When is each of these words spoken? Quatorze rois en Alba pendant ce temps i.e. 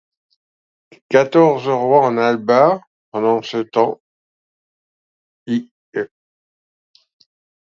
Quatorze 1.09 1.67
rois 1.69 2.07
en 2.07 2.17
Alba 2.17 2.81
pendant 3.11 3.43
ce 3.43 3.57
temps 3.57 4.01
i.e. 5.45 6.01